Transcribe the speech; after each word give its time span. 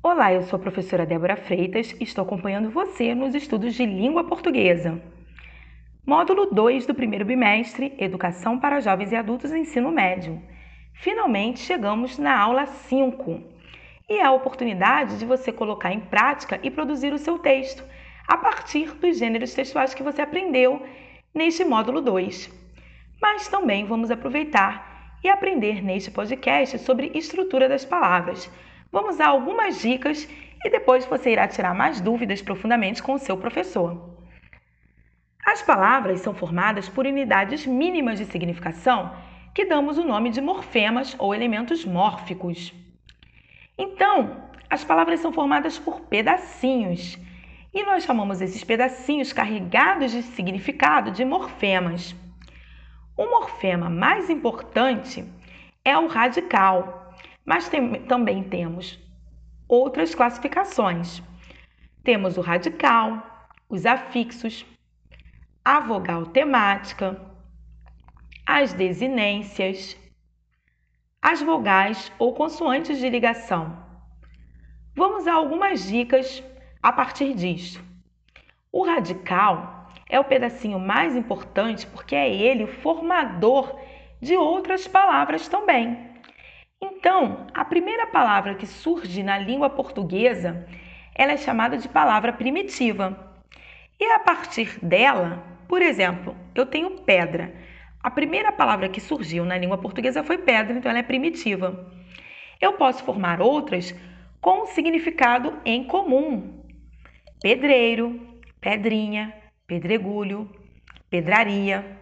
Olá, 0.00 0.32
eu 0.32 0.42
sou 0.44 0.56
a 0.56 0.62
professora 0.62 1.04
Débora 1.04 1.34
Freitas 1.34 1.92
e 1.98 2.04
estou 2.04 2.22
acompanhando 2.22 2.70
você 2.70 3.16
nos 3.16 3.34
estudos 3.34 3.74
de 3.74 3.84
língua 3.84 4.22
portuguesa. 4.22 5.02
Módulo 6.06 6.46
2 6.46 6.86
do 6.86 6.94
primeiro 6.94 7.24
bimestre, 7.24 7.92
Educação 7.98 8.60
para 8.60 8.78
Jovens 8.78 9.10
e 9.10 9.16
Adultos 9.16 9.50
Ensino 9.50 9.90
Médio. 9.90 10.40
Finalmente 10.94 11.58
chegamos 11.58 12.16
na 12.16 12.40
aula 12.40 12.66
5 12.66 13.42
e 14.08 14.18
é 14.18 14.24
a 14.24 14.30
oportunidade 14.30 15.18
de 15.18 15.26
você 15.26 15.50
colocar 15.50 15.92
em 15.92 15.98
prática 15.98 16.60
e 16.62 16.70
produzir 16.70 17.12
o 17.12 17.18
seu 17.18 17.36
texto 17.36 17.82
a 18.28 18.36
partir 18.36 18.94
dos 18.94 19.18
gêneros 19.18 19.52
textuais 19.52 19.94
que 19.94 20.04
você 20.04 20.22
aprendeu 20.22 20.80
neste 21.34 21.64
módulo 21.64 22.00
2. 22.00 22.48
Mas 23.20 23.48
também 23.48 23.84
vamos 23.84 24.12
aproveitar 24.12 25.18
e 25.24 25.28
aprender 25.28 25.82
neste 25.82 26.08
podcast 26.08 26.78
sobre 26.78 27.10
estrutura 27.14 27.68
das 27.68 27.84
palavras. 27.84 28.48
Vamos 28.90 29.16
dar 29.16 29.28
algumas 29.28 29.80
dicas 29.80 30.28
e 30.64 30.70
depois 30.70 31.04
você 31.04 31.30
irá 31.30 31.46
tirar 31.46 31.74
mais 31.74 32.00
dúvidas 32.00 32.42
profundamente 32.42 33.02
com 33.02 33.14
o 33.14 33.18
seu 33.18 33.36
professor. 33.36 34.16
As 35.44 35.62
palavras 35.62 36.20
são 36.20 36.34
formadas 36.34 36.88
por 36.88 37.06
unidades 37.06 37.66
mínimas 37.66 38.18
de 38.18 38.24
significação 38.24 39.14
que 39.54 39.64
damos 39.64 39.98
o 39.98 40.04
nome 40.04 40.30
de 40.30 40.40
morfemas 40.40 41.16
ou 41.18 41.34
elementos 41.34 41.84
mórficos. 41.84 42.72
Então, 43.76 44.48
as 44.70 44.84
palavras 44.84 45.20
são 45.20 45.32
formadas 45.32 45.78
por 45.78 46.00
pedacinhos 46.02 47.18
e 47.72 47.82
nós 47.82 48.04
chamamos 48.04 48.40
esses 48.40 48.62
pedacinhos 48.64 49.32
carregados 49.32 50.12
de 50.12 50.22
significado 50.22 51.10
de 51.10 51.24
morfemas. 51.24 52.14
O 53.16 53.26
morfema 53.26 53.88
mais 53.90 54.30
importante 54.30 55.24
é 55.84 55.96
o 55.96 56.06
radical, 56.06 57.07
mas 57.48 57.66
tem, 57.66 58.02
também 58.02 58.42
temos 58.42 58.98
outras 59.66 60.14
classificações. 60.14 61.22
Temos 62.04 62.36
o 62.36 62.42
radical, 62.42 63.22
os 63.70 63.86
afixos, 63.86 64.66
a 65.64 65.80
vogal 65.80 66.26
temática, 66.26 67.18
as 68.46 68.74
desinências, 68.74 69.96
as 71.22 71.40
vogais 71.40 72.12
ou 72.18 72.34
consoantes 72.34 72.98
de 72.98 73.08
ligação. 73.08 73.82
Vamos 74.94 75.26
a 75.26 75.32
algumas 75.32 75.88
dicas 75.88 76.44
a 76.82 76.92
partir 76.92 77.32
disso. 77.32 77.82
O 78.70 78.84
radical 78.84 79.90
é 80.06 80.20
o 80.20 80.24
pedacinho 80.24 80.78
mais 80.78 81.16
importante 81.16 81.86
porque 81.86 82.14
é 82.14 82.30
ele 82.30 82.64
o 82.64 82.80
formador 82.82 83.74
de 84.20 84.36
outras 84.36 84.86
palavras 84.86 85.48
também. 85.48 86.07
Então, 86.98 87.46
a 87.54 87.64
primeira 87.64 88.08
palavra 88.08 88.56
que 88.56 88.66
surge 88.66 89.22
na 89.22 89.38
língua 89.38 89.70
portuguesa, 89.70 90.66
ela 91.14 91.30
é 91.30 91.36
chamada 91.36 91.78
de 91.78 91.88
palavra 91.88 92.32
primitiva. 92.32 93.36
E 94.00 94.04
a 94.04 94.18
partir 94.18 94.84
dela, 94.84 95.44
por 95.68 95.80
exemplo, 95.80 96.34
eu 96.56 96.66
tenho 96.66 96.98
pedra. 97.02 97.54
A 98.02 98.10
primeira 98.10 98.50
palavra 98.50 98.88
que 98.88 99.00
surgiu 99.00 99.44
na 99.44 99.56
língua 99.56 99.78
portuguesa 99.78 100.24
foi 100.24 100.38
pedra, 100.38 100.76
então 100.76 100.90
ela 100.90 100.98
é 100.98 101.04
primitiva. 101.04 101.88
Eu 102.60 102.72
posso 102.72 103.04
formar 103.04 103.40
outras 103.40 103.94
com 104.40 104.66
significado 104.66 105.56
em 105.64 105.84
comum: 105.84 106.64
pedreiro, 107.40 108.20
pedrinha, 108.60 109.32
pedregulho, 109.68 110.50
pedraria. 111.08 111.96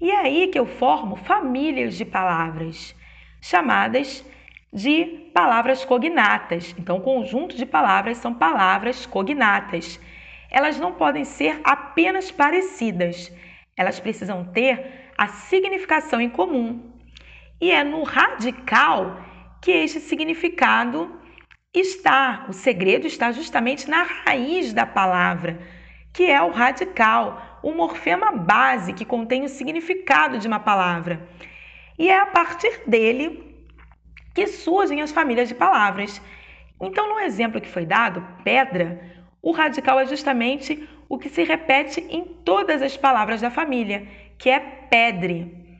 E 0.00 0.10
é 0.10 0.16
aí 0.16 0.48
que 0.48 0.58
eu 0.58 0.66
formo 0.66 1.14
famílias 1.14 1.96
de 1.96 2.04
palavras, 2.04 2.96
chamadas 3.40 4.28
de 4.72 5.30
palavras 5.34 5.84
cognatas. 5.84 6.74
Então, 6.78 6.98
o 6.98 7.02
conjunto 7.02 7.56
de 7.56 7.66
palavras 7.66 8.18
são 8.18 8.32
palavras 8.34 9.06
cognatas 9.06 10.00
elas 10.50 10.78
não 10.78 10.92
podem 10.92 11.24
ser 11.24 11.60
apenas 11.62 12.30
parecidas, 12.30 13.32
elas 13.76 14.00
precisam 14.00 14.44
ter 14.44 15.12
a 15.16 15.28
significação 15.28 16.20
em 16.20 16.28
comum. 16.28 16.90
E 17.60 17.70
é 17.70 17.84
no 17.84 18.02
radical 18.02 19.20
que 19.62 19.70
este 19.70 20.00
significado 20.00 21.14
está. 21.72 22.46
O 22.48 22.52
segredo 22.52 23.06
está 23.06 23.30
justamente 23.30 23.88
na 23.88 24.02
raiz 24.02 24.72
da 24.72 24.84
palavra, 24.84 25.60
que 26.12 26.24
é 26.24 26.42
o 26.42 26.50
radical, 26.50 27.60
o 27.62 27.72
morfema 27.72 28.32
base 28.32 28.92
que 28.92 29.04
contém 29.04 29.44
o 29.44 29.48
significado 29.48 30.38
de 30.38 30.48
uma 30.48 30.58
palavra. 30.58 31.28
E 31.98 32.08
é 32.08 32.18
a 32.18 32.26
partir 32.26 32.82
dele 32.86 33.49
que 34.34 34.46
surgem 34.46 35.02
as 35.02 35.12
famílias 35.12 35.48
de 35.48 35.54
palavras. 35.54 36.20
Então, 36.80 37.08
no 37.08 37.20
exemplo 37.20 37.60
que 37.60 37.68
foi 37.68 37.84
dado, 37.84 38.26
pedra, 38.44 39.00
o 39.42 39.52
radical 39.52 39.98
é 39.98 40.06
justamente 40.06 40.88
o 41.08 41.18
que 41.18 41.28
se 41.28 41.42
repete 41.42 42.00
em 42.08 42.24
todas 42.24 42.82
as 42.82 42.96
palavras 42.96 43.40
da 43.40 43.50
família, 43.50 44.06
que 44.38 44.48
é 44.48 44.60
pedre. 44.60 45.78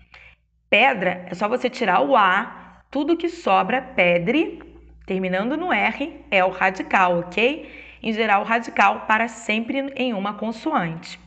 Pedra 0.68 1.26
é 1.28 1.34
só 1.34 1.48
você 1.48 1.70
tirar 1.70 2.00
o 2.00 2.16
A, 2.16 2.82
tudo 2.90 3.16
que 3.16 3.28
sobra, 3.28 3.80
pedre, 3.80 4.60
terminando 5.06 5.56
no 5.56 5.72
R, 5.72 6.24
é 6.30 6.44
o 6.44 6.50
radical, 6.50 7.18
ok? 7.18 7.98
Em 8.02 8.12
geral, 8.12 8.42
o 8.42 8.44
radical 8.44 9.06
para 9.06 9.28
sempre 9.28 9.92
em 9.94 10.14
uma 10.14 10.34
consoante. 10.34 11.20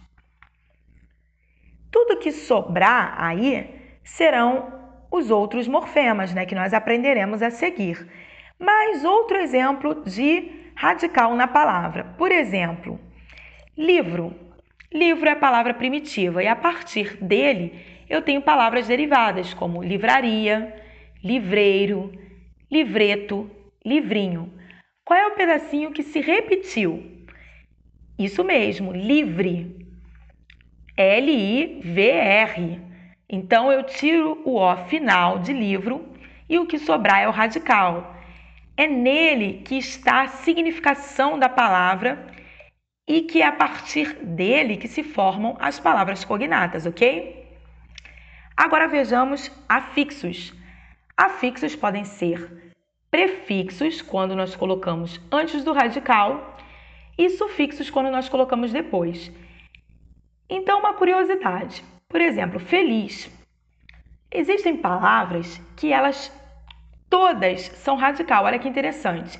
Tudo 1.92 2.18
que 2.20 2.32
sobrar 2.32 3.16
aí 3.18 3.98
serão 4.04 4.73
os 5.14 5.30
outros 5.30 5.68
morfemas, 5.68 6.34
né, 6.34 6.44
que 6.44 6.56
nós 6.56 6.74
aprenderemos 6.74 7.44
a 7.44 7.52
seguir. 7.52 8.08
Mais 8.60 9.06
outro 9.06 9.38
exemplo 9.38 10.04
de 10.04 10.50
radical 10.76 11.36
na 11.36 11.48
palavra. 11.48 12.16
Por 12.18 12.32
exemplo, 12.32 13.00
livro. 13.78 14.34
Livro 14.92 15.30
é 15.30 15.34
a 15.34 15.36
palavra 15.36 15.72
primitiva 15.76 16.44
e 16.44 16.48
a 16.48 16.56
partir 16.56 17.18
dele 17.18 17.80
eu 18.10 18.24
tenho 18.24 18.42
palavras 18.42 18.88
derivadas 18.88 19.54
como 19.54 19.84
livraria, 19.84 20.76
livreiro, 21.24 22.12
livreto, 22.72 23.50
livrinho. 23.86 24.52
Qual 25.06 25.20
é 25.20 25.28
o 25.28 25.36
pedacinho 25.36 25.92
que 25.92 26.02
se 26.02 26.22
repetiu? 26.22 27.04
Isso 28.18 28.44
mesmo, 28.44 28.92
livre. 28.92 29.88
L-I-V-R. 30.98 32.93
Então 33.36 33.72
eu 33.72 33.82
tiro 33.82 34.44
o 34.46 34.60
O 34.60 34.76
final 34.86 35.40
de 35.40 35.52
livro 35.52 36.08
e 36.48 36.60
o 36.60 36.68
que 36.68 36.78
sobrar 36.78 37.20
é 37.20 37.28
o 37.28 37.32
radical. 37.32 38.16
É 38.78 38.86
nele 38.86 39.64
que 39.66 39.76
está 39.76 40.22
a 40.22 40.28
significação 40.28 41.40
da 41.40 41.50
palavra 41.50 42.28
e 43.08 43.22
que 43.22 43.42
é 43.42 43.48
a 43.48 43.52
partir 43.52 44.14
dele 44.24 44.78
que 44.78 44.88
se 44.88 45.02
formam 45.02 45.58
as 45.60 45.80
palavras 45.80 46.24
cognatas, 46.24 46.86
ok? 46.86 47.44
Agora 48.56 48.88
vejamos 48.88 49.52
afixos. 49.68 50.54
Afixos 51.18 51.76
podem 51.76 52.06
ser 52.06 52.72
prefixos, 53.10 54.00
quando 54.00 54.36
nós 54.36 54.56
colocamos 54.56 55.20
antes 55.32 55.64
do 55.64 55.74
radical, 55.74 56.56
e 57.18 57.32
sufixos, 57.32 57.90
quando 57.90 58.12
nós 58.12 58.30
colocamos 58.30 58.72
depois. 58.72 59.32
Então, 60.48 60.80
uma 60.80 60.94
curiosidade. 60.94 61.84
Por 62.14 62.22
exemplo, 62.22 62.60
feliz. 62.60 63.30
Existem 64.32 64.78
palavras 64.78 65.60
que 65.76 65.92
elas 65.92 66.32
Todas 67.10 67.62
são 67.76 67.96
radical, 67.96 68.46
olha 68.46 68.58
que 68.58 68.70
interessante. 68.70 69.40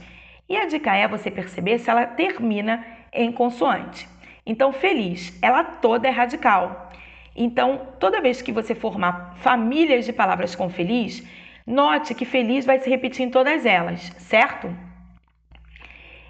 E 0.50 0.58
a 0.58 0.66
dica 0.66 0.96
é 0.96 1.08
você 1.08 1.30
perceber 1.30 1.78
se 1.78 1.90
ela 1.90 2.08
termina 2.08 2.84
em 3.12 3.32
consoante. 3.32 4.08
Então, 4.44 4.74
feliz, 4.74 5.38
ela 5.40 5.64
toda 5.64 6.08
é 6.08 6.12
radical. 6.12 6.92
Então, 7.36 7.88
toda 8.00 8.22
vez 8.22 8.42
que 8.42 8.52
você 8.52 8.74
formar 8.76 9.36
famílias 9.38 10.06
de 10.06 10.14
palavras 10.14 10.56
com 10.56 10.70
feliz, 10.70 11.24
note 11.66 12.16
que 12.16 12.26
feliz 12.26 12.66
vai 12.66 12.80
se 12.80 12.90
repetir 12.90 13.26
em 13.26 13.32
todas 13.32 13.68
elas, 13.68 14.02
certo? 14.18 14.76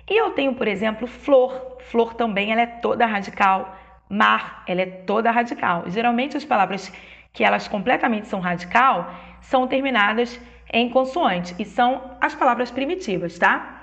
E 0.09 0.17
eu 0.17 0.31
tenho, 0.31 0.55
por 0.55 0.67
exemplo, 0.67 1.07
flor. 1.07 1.77
Flor 1.91 2.13
também 2.13 2.51
ela 2.51 2.61
é 2.61 2.67
toda 2.67 3.05
radical. 3.05 3.77
Mar, 4.09 4.63
ela 4.67 4.81
é 4.81 4.85
toda 4.85 5.31
radical. 5.31 5.83
Geralmente 5.87 6.37
as 6.37 6.45
palavras 6.45 6.91
que 7.31 7.43
elas 7.43 7.67
completamente 7.67 8.27
são 8.27 8.39
radical 8.39 9.13
são 9.41 9.67
terminadas 9.67 10.39
em 10.71 10.89
consoante 10.89 11.55
e 11.59 11.65
são 11.65 12.17
as 12.21 12.33
palavras 12.33 12.71
primitivas, 12.71 13.37
tá? 13.37 13.81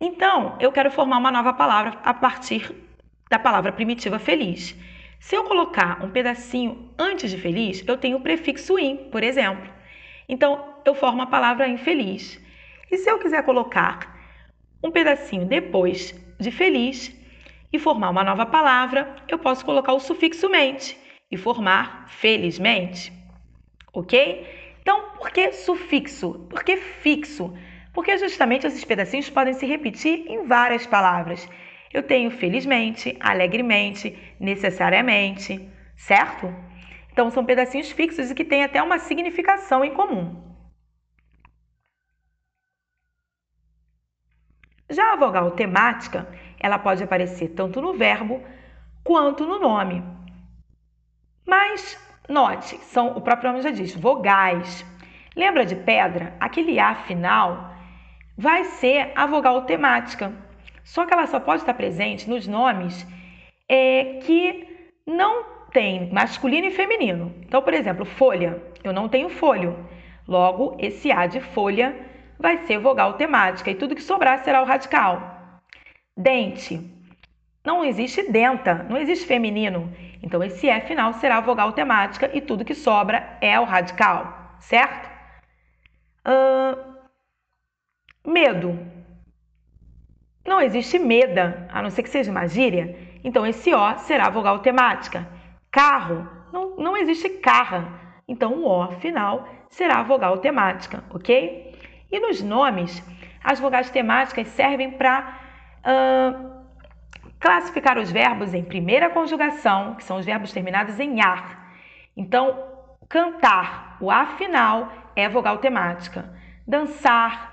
Então, 0.00 0.56
eu 0.60 0.72
quero 0.72 0.90
formar 0.90 1.18
uma 1.18 1.30
nova 1.30 1.52
palavra 1.52 1.98
a 2.04 2.12
partir 2.12 2.74
da 3.30 3.38
palavra 3.38 3.72
primitiva 3.72 4.18
feliz. 4.18 4.76
Se 5.18 5.34
eu 5.34 5.44
colocar 5.44 6.04
um 6.04 6.10
pedacinho 6.10 6.90
antes 6.98 7.30
de 7.30 7.38
feliz, 7.38 7.82
eu 7.86 7.96
tenho 7.96 8.18
o 8.18 8.20
prefixo 8.20 8.78
in, 8.78 9.08
por 9.10 9.22
exemplo. 9.22 9.66
Então, 10.28 10.74
eu 10.84 10.94
formo 10.94 11.22
a 11.22 11.26
palavra 11.26 11.66
infeliz. 11.66 12.38
E 12.90 12.98
se 12.98 13.10
eu 13.10 13.18
quiser 13.18 13.42
colocar 13.42 14.14
um 14.82 14.90
pedacinho 14.90 15.46
depois 15.46 16.14
de 16.38 16.50
feliz 16.50 17.14
e 17.74 17.78
formar 17.78 18.10
uma 18.10 18.22
nova 18.22 18.46
palavra, 18.46 19.16
eu 19.26 19.36
posso 19.36 19.64
colocar 19.64 19.92
o 19.94 19.98
sufixo 19.98 20.48
mente 20.48 20.96
e 21.28 21.36
formar 21.36 22.08
felizmente. 22.08 23.12
Ok? 23.92 24.46
Então, 24.80 25.10
por 25.18 25.32
que 25.32 25.50
sufixo? 25.52 26.46
Porque 26.48 26.76
fixo. 26.76 27.52
Porque 27.92 28.16
justamente 28.16 28.64
esses 28.64 28.84
pedacinhos 28.84 29.28
podem 29.28 29.54
se 29.54 29.66
repetir 29.66 30.24
em 30.28 30.46
várias 30.46 30.86
palavras. 30.86 31.48
Eu 31.92 32.04
tenho 32.04 32.30
felizmente, 32.30 33.16
alegremente, 33.18 34.16
necessariamente, 34.38 35.68
certo? 35.96 36.54
Então 37.10 37.28
são 37.28 37.44
pedacinhos 37.44 37.90
fixos 37.90 38.30
e 38.30 38.34
que 38.36 38.44
têm 38.44 38.62
até 38.62 38.80
uma 38.80 39.00
significação 39.00 39.84
em 39.84 39.92
comum. 39.92 40.44
Já 44.88 45.14
a 45.14 45.16
vogal 45.16 45.50
temática, 45.52 46.28
ela 46.64 46.78
pode 46.78 47.04
aparecer 47.04 47.48
tanto 47.48 47.82
no 47.82 47.92
verbo 47.92 48.42
quanto 49.04 49.44
no 49.44 49.58
nome. 49.58 50.02
Mas 51.46 52.02
note, 52.26 52.78
são 52.78 53.08
o 53.08 53.20
próprio 53.20 53.50
nome 53.50 53.62
já 53.62 53.70
diz, 53.70 53.94
vogais. 53.94 54.82
Lembra 55.36 55.66
de 55.66 55.76
pedra? 55.76 56.34
Aquele 56.40 56.80
A 56.80 56.94
final 56.94 57.70
vai 58.34 58.64
ser 58.64 59.12
a 59.14 59.26
vogal 59.26 59.66
temática. 59.66 60.32
Só 60.82 61.04
que 61.04 61.12
ela 61.12 61.26
só 61.26 61.38
pode 61.38 61.60
estar 61.60 61.74
presente 61.74 62.30
nos 62.30 62.46
nomes 62.46 63.06
é, 63.68 64.20
que 64.22 64.66
não 65.06 65.44
tem 65.70 66.10
masculino 66.10 66.68
e 66.68 66.70
feminino. 66.70 67.34
Então, 67.42 67.60
por 67.60 67.74
exemplo, 67.74 68.06
folha. 68.06 68.62
Eu 68.82 68.94
não 68.94 69.06
tenho 69.06 69.28
folho. 69.28 69.86
Logo, 70.26 70.78
esse 70.78 71.12
A 71.12 71.26
de 71.26 71.40
folha 71.40 71.94
vai 72.38 72.56
ser 72.64 72.78
vogal 72.78 73.12
temática 73.14 73.70
e 73.70 73.74
tudo 73.74 73.94
que 73.94 74.02
sobrar 74.02 74.42
será 74.42 74.62
o 74.62 74.64
radical. 74.64 75.33
Dente. 76.16 76.90
Não 77.64 77.84
existe 77.84 78.30
denta, 78.30 78.86
não 78.90 78.98
existe 78.98 79.26
feminino. 79.26 79.92
Então, 80.22 80.42
esse 80.42 80.68
E 80.68 80.80
final 80.82 81.14
será 81.14 81.38
a 81.38 81.40
vogal 81.40 81.72
temática 81.72 82.30
e 82.34 82.40
tudo 82.40 82.64
que 82.64 82.74
sobra 82.74 83.38
é 83.40 83.58
o 83.58 83.64
radical, 83.64 84.56
certo? 84.60 85.10
Uh, 86.26 86.94
medo. 88.26 88.78
Não 90.46 90.60
existe 90.60 90.98
meda, 90.98 91.66
a 91.72 91.80
não 91.80 91.90
ser 91.90 92.02
que 92.02 92.10
seja 92.10 92.30
uma 92.30 92.46
gíria. 92.46 92.96
Então, 93.24 93.46
esse 93.46 93.74
O 93.74 93.96
será 93.96 94.26
a 94.26 94.30
vogal 94.30 94.58
temática. 94.58 95.26
Carro. 95.70 96.28
Não, 96.52 96.76
não 96.76 96.96
existe 96.96 97.30
carra. 97.30 98.20
Então, 98.28 98.62
o 98.62 98.66
O 98.66 98.92
final 99.00 99.48
será 99.70 100.00
a 100.00 100.02
vogal 100.02 100.38
temática, 100.38 101.02
ok? 101.10 101.74
E 102.12 102.20
nos 102.20 102.42
nomes, 102.42 103.02
as 103.42 103.58
vogais 103.58 103.90
temáticas 103.90 104.48
servem 104.48 104.90
para 104.90 105.43
classificar 107.38 107.98
os 107.98 108.10
verbos 108.10 108.54
em 108.54 108.64
primeira 108.64 109.10
conjugação, 109.10 109.94
que 109.94 110.04
são 110.04 110.16
os 110.16 110.24
verbos 110.24 110.52
terminados 110.52 110.98
em 110.98 111.20
ar. 111.20 111.72
Então, 112.16 112.56
cantar, 113.08 113.98
o 114.00 114.10
A 114.10 114.26
final 114.26 114.90
é 115.14 115.28
vogal 115.28 115.58
temática. 115.58 116.32
Dançar, 116.66 117.52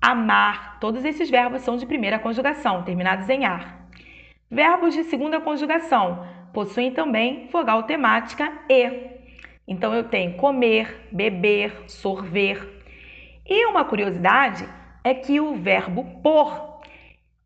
amar, 0.00 0.78
todos 0.80 1.04
esses 1.04 1.28
verbos 1.28 1.62
são 1.62 1.76
de 1.76 1.86
primeira 1.86 2.18
conjugação, 2.18 2.82
terminados 2.82 3.28
em 3.28 3.44
ar. 3.44 3.86
Verbos 4.50 4.94
de 4.94 5.04
segunda 5.04 5.40
conjugação 5.40 6.26
possuem 6.52 6.92
também 6.92 7.48
vogal 7.52 7.82
temática 7.82 8.50
E. 8.68 9.16
Então 9.68 9.92
eu 9.92 10.04
tenho 10.04 10.36
comer, 10.36 11.08
beber, 11.12 11.84
sorver, 11.88 12.76
e 13.48 13.64
uma 13.66 13.84
curiosidade 13.84 14.68
é 15.04 15.14
que 15.14 15.40
o 15.40 15.54
verbo 15.54 16.04
por, 16.20 16.75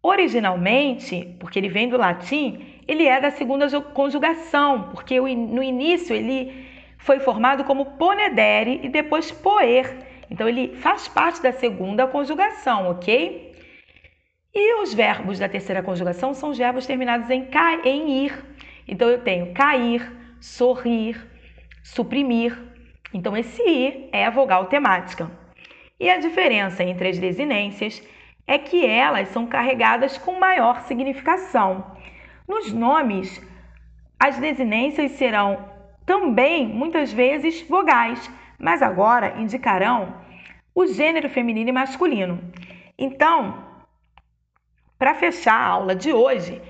originalmente, 0.03 1.37
porque 1.39 1.59
ele 1.59 1.69
vem 1.69 1.89
do 1.89 1.97
latim, 1.97 2.65
ele 2.89 3.07
é 3.07 3.21
da 3.21 3.31
segunda 3.31 3.69
conjugação, 3.81 4.91
porque 4.91 5.21
no 5.21 5.63
início 5.63 6.15
ele 6.15 6.67
foi 6.99 7.21
formado 7.21 7.65
como 7.65 7.97
ponedere 7.97 8.81
e 8.83 8.89
depois 8.89 9.31
poer. 9.31 9.97
Então 10.31 10.49
ele 10.49 10.77
faz 10.77 11.09
parte 11.09 11.43
da 11.43 11.53
segunda 11.53 12.07
conjugação, 12.07 12.91
ok? 12.91 13.51
E 14.55 14.83
os 14.83 14.93
verbos 14.95 15.39
da 15.39 15.49
terceira 15.49 15.83
conjugação 15.83 16.35
são 16.35 16.51
os 16.51 16.59
verbos 16.59 16.87
terminados 16.87 17.29
em, 17.31 17.45
ca, 17.45 17.81
em 17.85 18.25
ir. 18.25 18.45
Então 18.89 19.09
eu 19.09 19.21
tenho 19.21 19.53
cair, 19.53 20.11
sorrir, 20.41 21.17
suprimir. 21.85 22.57
Então 23.13 23.37
esse 23.37 23.63
ir 23.63 24.09
é 24.13 24.25
a 24.25 24.31
vogal 24.31 24.67
temática. 24.67 25.31
E 25.99 26.09
a 26.09 26.19
diferença 26.19 26.83
entre 26.83 27.09
as 27.09 27.19
desinências 27.19 28.03
é 28.51 28.59
que 28.59 28.85
elas 28.85 29.29
são 29.29 29.47
carregadas 29.47 30.19
com 30.19 30.41
maior 30.41 30.81
significação. 30.81 31.87
Nos 32.49 32.73
nomes, 32.73 33.41
as 34.19 34.39
desinências 34.39 35.13
serão 35.13 35.71
também 36.05 36.67
muitas 36.67 37.13
vezes 37.13 37.63
vogais, 37.69 38.29
mas 38.59 38.83
agora 38.83 39.37
indicarão 39.39 40.17
o 40.75 40.85
gênero 40.85 41.29
feminino 41.29 41.71
e 41.71 41.73
masculino. 41.73 42.41
Então, 42.99 43.55
para 44.99 45.15
fechar 45.15 45.55
a 45.55 45.67
aula 45.67 45.95
de 45.95 46.13
hoje, 46.13 46.61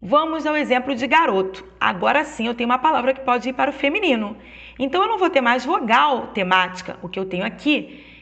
vamos 0.00 0.46
ao 0.46 0.56
exemplo 0.56 0.94
de 0.94 1.06
garoto. 1.06 1.66
Agora 1.78 2.24
sim 2.24 2.46
eu 2.46 2.54
tenho 2.54 2.70
uma 2.70 2.78
palavra 2.78 3.12
que 3.12 3.20
pode 3.20 3.50
ir 3.50 3.52
para 3.52 3.70
o 3.70 3.74
feminino. 3.74 4.38
Então 4.78 5.02
eu 5.02 5.08
não 5.08 5.18
vou 5.18 5.28
ter 5.28 5.42
mais 5.42 5.66
vogal 5.66 6.28
temática. 6.28 6.96
O 7.02 7.10
que 7.10 7.18
eu 7.18 7.26
tenho 7.26 7.44
aqui 7.44 8.15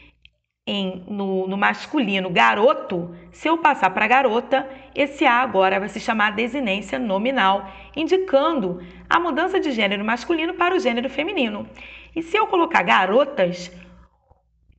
em, 0.67 1.03
no, 1.07 1.47
no, 1.47 1.57
masculino 1.57 2.29
garoto, 2.29 3.15
se 3.31 3.47
eu 3.47 3.57
passar 3.59 3.91
para 3.91 4.07
garota, 4.07 4.67
esse 4.95 5.25
A 5.25 5.41
agora 5.41 5.79
vai 5.79 5.89
se 5.89 5.99
chamar 5.99 6.31
desinência 6.31 6.97
nominal, 6.97 7.69
indicando 7.95 8.81
a 9.07 9.19
mudança 9.19 9.59
de 9.59 9.71
gênero 9.71 10.03
masculino 10.03 10.55
para 10.55 10.75
o 10.75 10.79
gênero 10.79 11.09
feminino. 11.09 11.67
E 12.15 12.23
se 12.23 12.35
eu 12.35 12.47
colocar 12.47 12.81
garotas, 12.81 13.71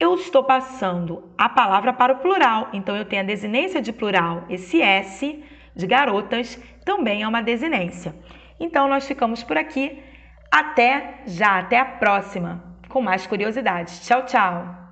eu 0.00 0.14
estou 0.16 0.42
passando 0.42 1.30
a 1.38 1.48
palavra 1.48 1.92
para 1.92 2.14
o 2.14 2.18
plural, 2.18 2.68
então 2.72 2.96
eu 2.96 3.04
tenho 3.04 3.22
a 3.22 3.26
desinência 3.26 3.80
de 3.80 3.92
plural. 3.92 4.44
Esse 4.50 4.82
S 4.82 5.42
de 5.74 5.86
garotas 5.86 6.60
também 6.84 7.22
é 7.22 7.28
uma 7.28 7.42
desinência. 7.42 8.14
Então 8.58 8.88
nós 8.88 9.06
ficamos 9.06 9.44
por 9.44 9.56
aqui. 9.56 10.02
Até 10.50 11.20
já, 11.26 11.58
até 11.58 11.78
a 11.78 11.84
próxima, 11.84 12.76
com 12.88 13.02
mais 13.02 13.26
curiosidades. 13.26 14.06
Tchau, 14.06 14.24
tchau! 14.24 14.85